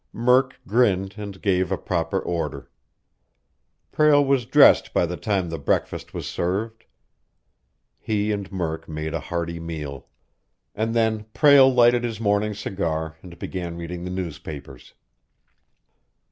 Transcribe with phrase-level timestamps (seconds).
[0.13, 2.71] Murk grinned and gave a proper order.
[3.91, 6.85] Prale was dressed by the time the breakfast was served.
[7.99, 10.07] He and Murk made a hearty meal.
[10.73, 14.95] And then Prale lighted his morning cigar and began reading the newspapers.